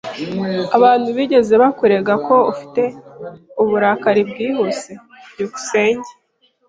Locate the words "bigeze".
1.17-1.53